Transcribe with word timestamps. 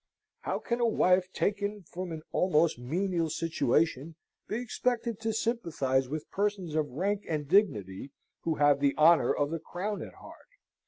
How 0.39 0.57
can 0.57 0.79
a 0.79 0.87
wife 0.87 1.31
taken 1.31 1.83
from 1.83 2.11
an 2.11 2.23
almost 2.31 2.79
menial 2.79 3.29
situation 3.29 4.15
be 4.47 4.55
expected 4.59 5.19
to 5.19 5.31
sympathise 5.31 6.09
with 6.09 6.31
persons 6.31 6.73
of 6.73 6.89
rank 6.93 7.23
and 7.29 7.47
dignity 7.47 8.09
who 8.39 8.55
have 8.55 8.79
the 8.79 8.97
honour 8.97 9.31
of 9.31 9.51
the 9.51 9.59
Crown 9.59 10.01
at 10.01 10.15
heart? 10.15 10.47